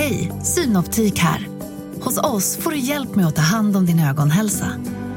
[0.00, 1.48] Hej, Synoptik här.
[2.02, 4.66] Hos oss får du hjälp med att ta hand om din ögonhälsa.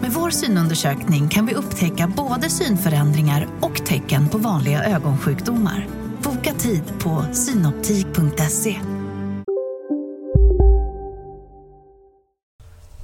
[0.02, 5.88] Med vår synundersökning kan vi upptäcka både synförändringar och tecken på vanliga ögonsjukdomar.
[6.24, 8.80] Boka tid på synoptik.se.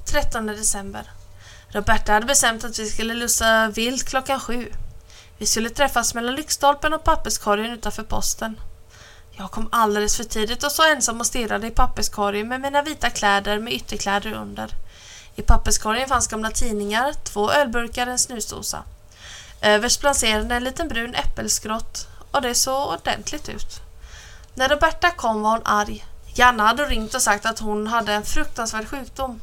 [0.06, 1.10] 13 december.
[1.68, 4.66] Roberta hade bestämt att vi skulle lussa vilt klockan sju.
[5.38, 8.56] Vi skulle träffas mellan lyktstolpen och papperskorgen utanför posten.
[9.40, 13.10] Jag kom alldeles för tidigt och så ensam och stirrade i papperskorgen med mina vita
[13.10, 14.70] kläder med ytterkläder under.
[15.36, 18.82] I papperskorgen fanns gamla tidningar, två ölburkar och en snusdosa.
[19.60, 23.80] Överst placerade en liten brun äppelskrott och det såg ordentligt ut.
[24.54, 26.06] När Roberta kom var hon arg.
[26.34, 29.40] Janna hade ringt och sagt att hon hade en fruktansvärd sjukdom.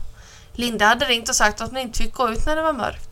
[0.53, 3.09] Linda hade ringt och sagt att hon inte fick gå ut när det var mörkt.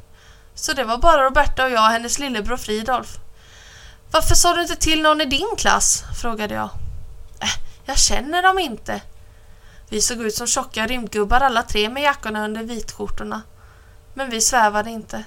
[0.56, 3.18] Så det var bara Roberta och jag och hennes lillebror Fridolf.
[4.16, 6.04] Varför sa du inte till någon i din klass?
[6.22, 6.70] frågade jag.
[7.40, 7.50] Äh,
[7.86, 9.02] jag känner dem inte.
[9.90, 13.42] Vi såg ut som tjocka rymdgubbar alla tre med jackorna under vitskjortorna.
[14.14, 15.24] Men vi svävade inte.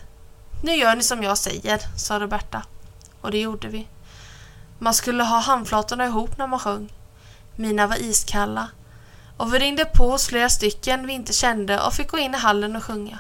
[0.63, 2.63] Nu gör ni som jag säger, sa Roberta.
[3.21, 3.89] Och det gjorde vi.
[4.79, 6.93] Man skulle ha handflatorna ihop när man sjöng.
[7.57, 8.69] Mina var iskalla.
[9.37, 12.39] Och vi ringde på hos flera stycken vi inte kände och fick gå in i
[12.39, 13.19] hallen och sjunga.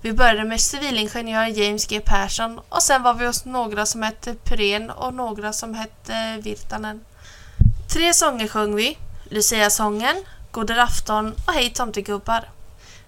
[0.00, 4.34] Vi började med civilingenjör James G Persson och sen var vi hos några som hette
[4.34, 7.04] Pyrén och några som hette eh, Virtanen.
[7.92, 8.98] Tre sånger sjöng vi.
[9.24, 10.16] Lucia-sången,
[10.50, 12.48] Goder afton och Hej tomtegubbar.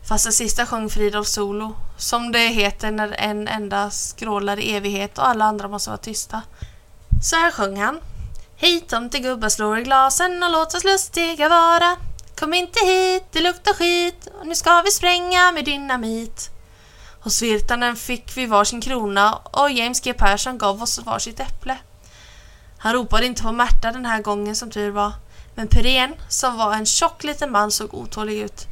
[0.09, 5.19] Fast den sista sjöng Fridolf solo, som det heter när en enda skrålar i evighet
[5.19, 6.43] och alla andra måste vara tysta.
[7.23, 8.01] Så här sjöng han.
[8.57, 11.97] Hej tomtegubbar slår i glasen och låt oss lustiga vara.
[12.39, 16.51] Kom inte hit, det luktar skit och nu ska vi spränga med dynamit.
[17.23, 21.79] Hos Virtanen fick vi varsin krona och James G Persson gav oss varsitt äpple.
[22.79, 25.13] Han ropade inte på Märta den här gången som tur var.
[25.55, 28.67] Men Pyren, som var en tjock liten man, såg otålig ut.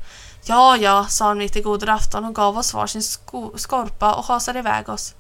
[0.45, 3.03] Ja, ja, sa han mitt i god afton och gav oss varsin
[3.57, 5.15] skorpa och hasade iväg oss.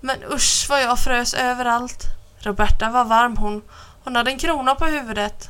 [0.00, 2.04] Men usch vad jag frös överallt.
[2.38, 3.62] Roberta var varm hon.
[4.04, 5.48] Hon hade en krona på huvudet.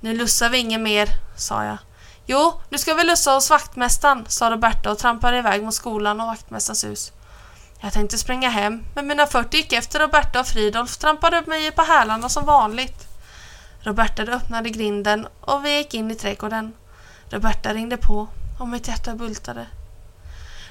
[0.00, 1.78] Nu lussar vi ingen mer, sa jag.
[2.26, 6.26] Jo, nu ska vi lussa hos vaktmästaren, sa Roberta och trampade iväg mot skolan och
[6.26, 7.12] vaktmästarens hus.
[7.80, 11.70] Jag tänkte springa hem, men mina fötter gick efter Roberta och Fridolf trampade upp mig
[11.70, 13.08] på hälarna som vanligt.
[13.80, 16.72] Roberta öppnade grinden och vi gick in i trädgården.
[17.30, 18.28] Roberta ringde på
[18.60, 19.66] och mitt hjärta bultade.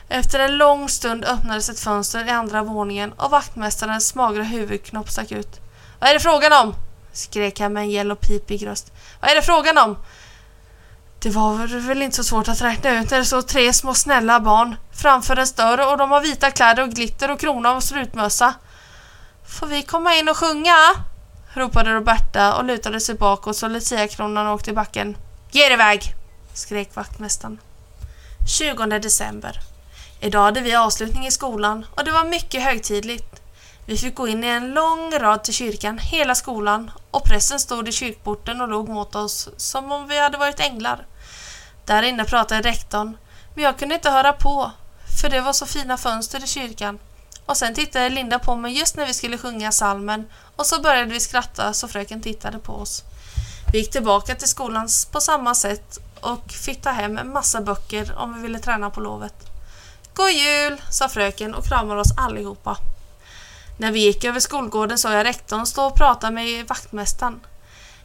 [0.10, 5.32] Efter en lång stund öppnades ett fönster i andra våningen och vaktmästarens magra huvudknopp stack
[5.32, 5.60] ut.
[6.00, 6.76] Vad är det frågan om?
[7.14, 8.92] skrek han med en gäll och pipig röst.
[9.22, 9.98] Vad är det frågan om?
[11.24, 14.40] Det var väl inte så svårt att räkna ut när det står tre små snälla
[14.40, 18.54] barn framför en större och de har vita kläder och glitter och krona och strutmössa.
[19.48, 20.76] Får vi komma in och sjunga?
[21.54, 25.18] ropade Roberta och lutade sig bakåt så Lucia-kronan åkte i backen.
[25.52, 26.14] Ge er iväg!
[26.54, 27.60] skrek vaktmästaren.
[28.60, 29.60] 20 december.
[30.20, 33.42] Idag hade vi avslutning i skolan och det var mycket högtidligt.
[33.86, 37.88] Vi fick gå in i en lång rad till kyrkan, hela skolan, och prästen stod
[37.88, 41.06] i kyrkporten och log mot oss som om vi hade varit änglar.
[41.86, 43.18] Där inne pratade rektorn,
[43.56, 44.72] men jag kunde inte höra på,
[45.22, 47.00] för det var så fina fönster i kyrkan.
[47.46, 51.14] Och sen tittade Linda på mig just när vi skulle sjunga salmen och så började
[51.14, 53.04] vi skratta så fröken tittade på oss.
[53.72, 58.18] Vi gick tillbaka till skolan på samma sätt och fick ta hem en massa böcker
[58.18, 59.34] om vi ville träna på lovet.
[60.14, 62.78] God jul, sa fröken och kramade oss allihopa.
[63.78, 67.40] När vi gick över skolgården såg jag rektorn stå och prata med vaktmästaren.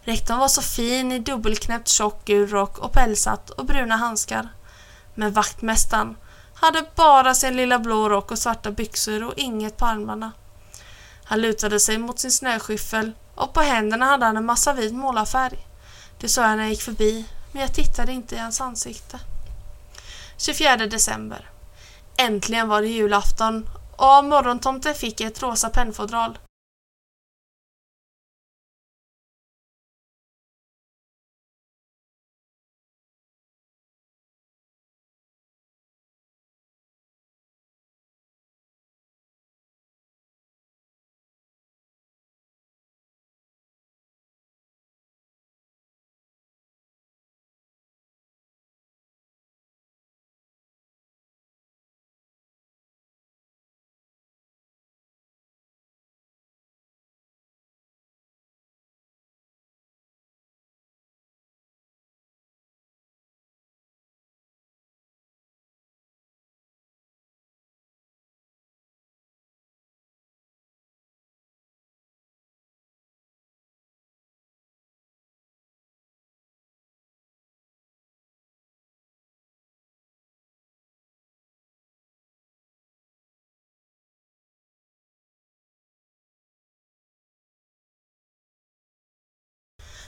[0.07, 4.49] Rektorn var så fin i dubbelknäppt tjock gul rock och pälsat och bruna handskar.
[5.15, 6.17] Men vaktmästaren
[6.55, 10.33] hade bara sin lilla blå rock och svarta byxor och inget på armarna.
[11.25, 15.67] Han lutade sig mot sin snöskyffel och på händerna hade han en massa vit målarfärg.
[16.21, 19.21] Det sa jag när jag gick förbi, men jag tittade inte i hans ansikte.
[20.37, 21.51] 24 december.
[22.17, 26.39] Äntligen var det julafton och av morgontomten fick jag ett rosa pennfodral.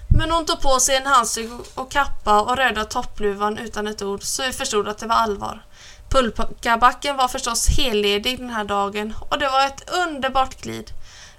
[0.09, 4.23] Men hon tog på sig en handsduk och kappa och röda toppluvan utan ett ord
[4.23, 5.65] så vi förstod att det var allvar.
[6.11, 10.91] Pulkabacken var förstås helledig den här dagen och det var ett underbart glid.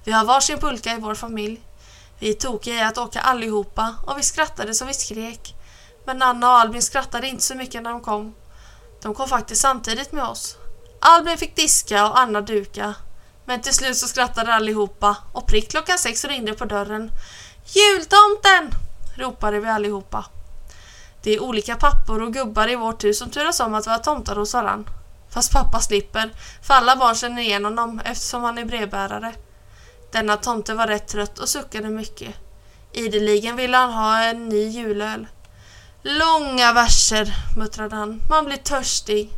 [0.04, 1.62] Vi har varsin pulka i vår familj.
[2.20, 5.56] Vi är tokiga i att åka allihopa och vi skrattade så vi skrek.
[6.06, 8.36] Men Anna och Albin skrattade inte så mycket när de kom.
[9.02, 10.58] De kom faktiskt samtidigt med oss.
[11.02, 12.94] Albin fick diska och Anna duka.
[13.46, 17.12] Men till slut så skrattade allihopa och prick klockan sex ringde på dörren.
[17.74, 18.72] Jultomten!
[19.16, 20.26] ropade vi allihopa.
[21.24, 24.36] Det är olika pappor och gubbar i vårt hus som turas om att vara tomtar
[24.36, 24.90] hos varann.
[25.30, 26.32] Fast pappa slipper,
[26.64, 29.34] för alla barn känner igen honom eftersom han är brevbärare.
[30.12, 32.36] Denna tomte var rätt trött och suckade mycket.
[32.94, 35.28] Ideligen ville han ha en ny julöl.
[36.04, 38.22] Långa verser, muttrade han.
[38.30, 39.30] Man blir törstig.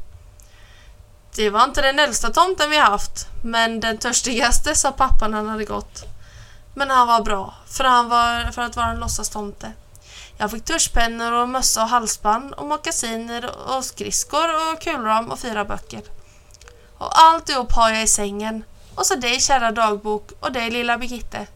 [1.35, 5.49] Det var inte den äldsta tomten vi haft, men den törstigaste, sa pappan när han
[5.49, 6.10] hade gått.
[6.73, 9.73] Men han var bra, för, han var, för att vara en låtsastomte.
[10.37, 15.65] Jag fick tuschpennor och mössa och halsband och mockasiner och skridskor och kulram och fyra
[15.65, 16.01] böcker.
[16.97, 18.63] Och alltihop har jag i sängen.
[18.95, 21.47] Och så dig kära dagbok och dig lilla Birgitte.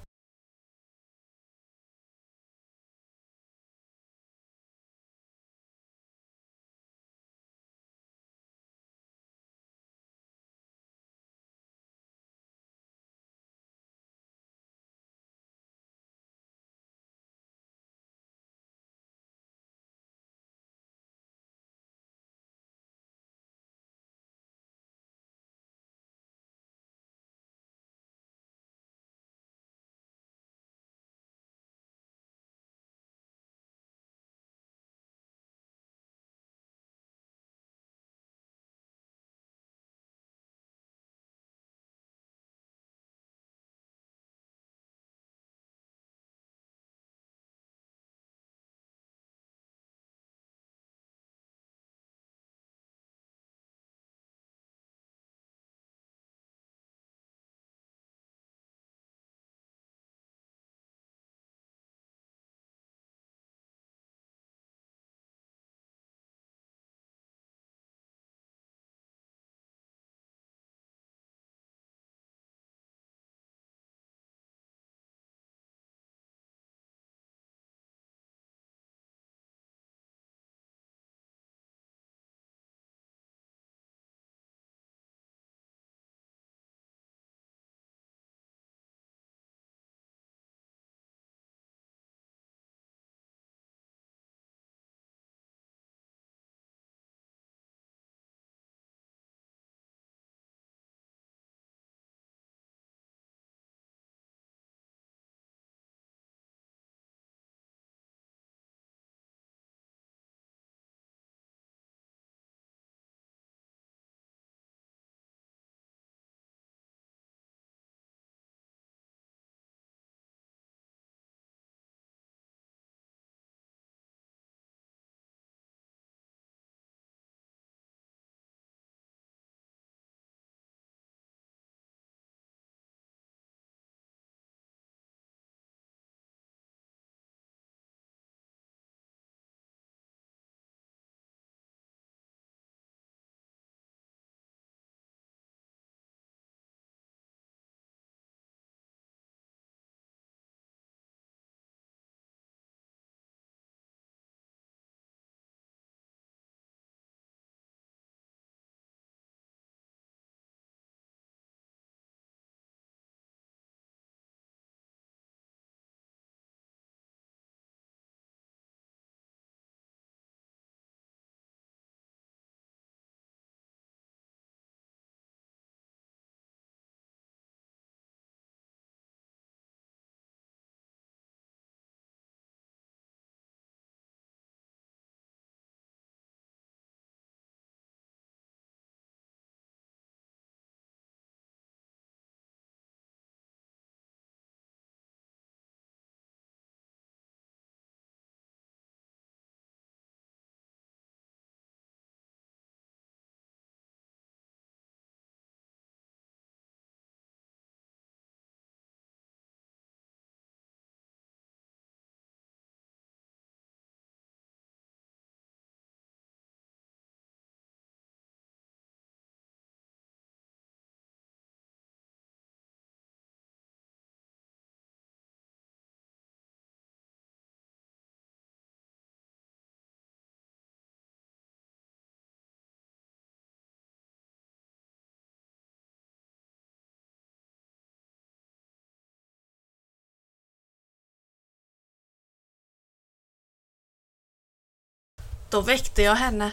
[245.56, 246.52] Då väckte jag henne.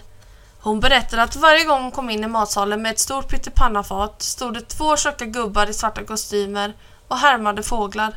[0.60, 4.54] Hon berättade att varje gång hon kom in i matsalen med ett stort pyttipannafat stod
[4.54, 6.74] det två tjocka gubbar i svarta kostymer
[7.08, 8.16] och härmade fåglar.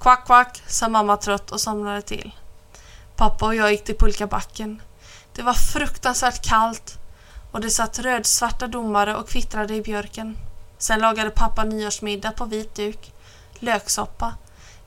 [0.00, 2.32] Kvack, kvack, sa mamma trött och somnade till.
[3.16, 4.82] Pappa och jag gick till pulkabacken.
[5.32, 6.98] Det var fruktansvärt kallt
[7.50, 10.38] och det satt rödsvarta domare och kvittrade i björken.
[10.78, 13.12] Sen lagade pappa nyårsmiddag på vit duk.
[13.54, 14.34] Löksoppa.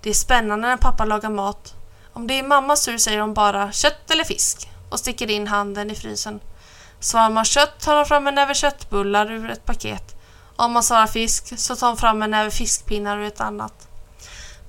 [0.02, 1.74] Det är spännande när pappa lagar mat.
[2.14, 5.92] Om det är mammas tur säger hon bara kött eller fisk och sticker in handen
[5.92, 6.40] i frysen.
[7.00, 10.16] Svarar man kött tar hon fram en näve köttbullar ur ett paket.
[10.56, 13.88] Om man svarar fisk så tar hon fram en näve fiskpinnar ur ett annat.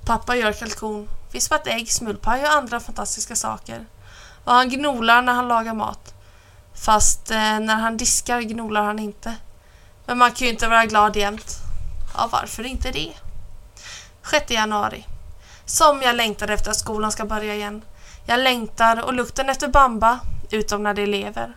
[0.05, 3.85] Pappa gör kalkon, vispat ägg, smulpaj och andra fantastiska saker.
[4.43, 6.13] Och han gnolar när han lagar mat.
[6.73, 9.35] Fast eh, när han diskar gnolar han inte.
[10.05, 11.55] Men man kan ju inte vara glad jämt.
[12.13, 13.13] Ja, varför inte det?
[14.31, 15.05] 6 januari.
[15.65, 17.81] Som jag längtar efter att skolan ska börja igen.
[18.29, 20.19] Jag längtar och lukten efter bamba,
[20.51, 21.55] utom när det lever.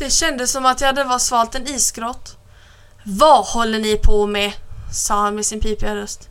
[0.00, 2.36] Det kändes som att jag hade varit svalt en isgrott.
[3.04, 4.52] Vad håller ni på med?
[4.92, 6.28] sa han med sin pipiga röst.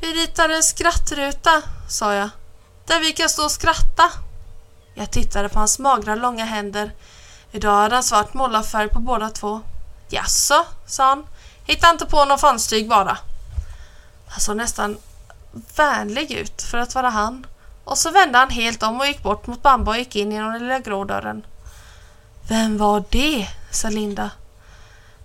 [0.00, 2.28] Vi ritar en skrattruta, sa jag.
[2.86, 4.10] Där vi kan stå och skratta.
[4.94, 6.92] Jag tittade på hans magra långa händer.
[7.52, 9.60] Idag hade han svart målarfärg på båda två.
[10.08, 11.26] Jaså, sa han.
[11.66, 13.18] Hitta inte på någon fanstyg bara.
[14.28, 14.98] Han såg nästan
[15.76, 17.46] vänlig ut för att vara han.
[17.84, 20.52] Och så vände han helt om och gick bort mot Bamba och gick in genom
[20.52, 21.44] den lilla grå dörren.
[22.48, 23.48] Vem var det?
[23.70, 24.30] sa Linda.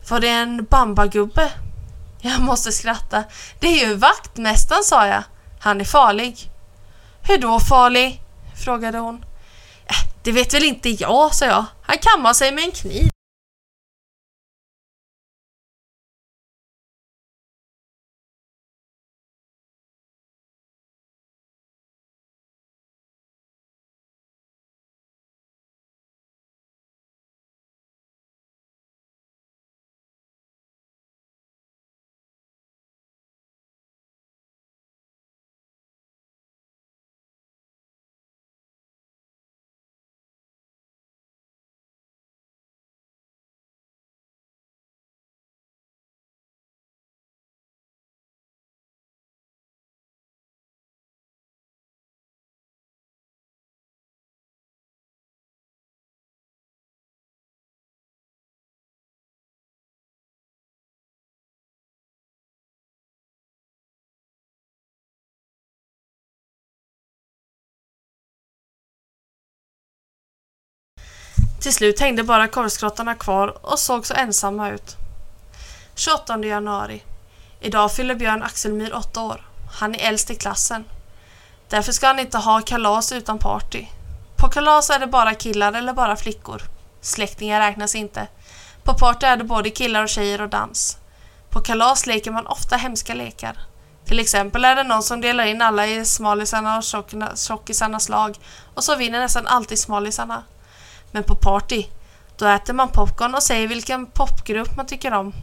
[0.09, 1.51] Var det en bambagubbe?
[2.21, 3.23] Jag måste skratta.
[3.59, 5.23] Det är ju vaktmästaren, sa jag.
[5.59, 6.51] Han är farlig.
[7.21, 8.21] Hur då farlig?
[8.65, 9.25] frågade hon.
[9.85, 11.65] Äh, det vet väl inte jag, sa jag.
[11.81, 13.10] Han kammar sig med en kniv.
[71.61, 74.95] Till slut hängde bara korvskrottarna kvar och såg så ensamma ut.
[75.95, 77.03] 28 januari.
[77.59, 79.45] Idag fyller Björn Axelmyr åtta år.
[79.79, 80.85] Han är äldst i klassen.
[81.69, 83.85] Därför ska han inte ha kalas utan party.
[84.35, 86.61] På kalas är det bara killar eller bara flickor.
[87.01, 88.27] Släktingar räknas inte.
[88.83, 90.97] På party är det både killar och tjejer och dans.
[91.49, 93.59] På kalas leker man ofta hemska lekar.
[94.05, 96.83] Till exempel är det någon som delar in alla i smalisarna och
[97.37, 98.39] tjockisarnas lag
[98.75, 100.43] och så vinner nästan alltid smalisarna.
[101.11, 101.85] Men på party,
[102.37, 105.33] då äter man popcorn och säger vilken popgrupp man tycker om.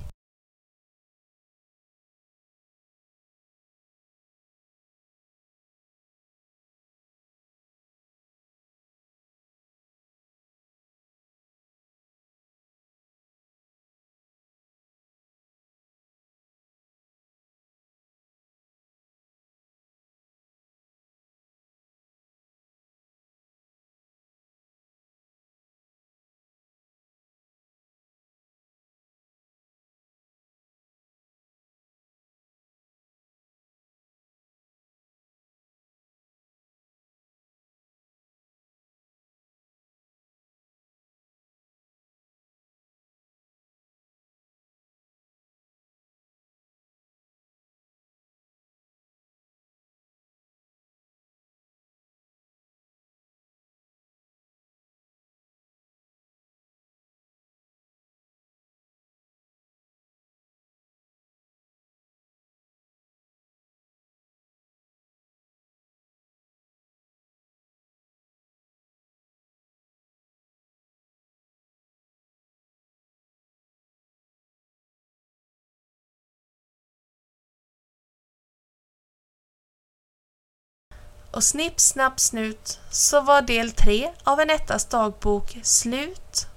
[81.31, 86.48] Och snipp, snapp, snut så var del tre av en ettas dagbok slut.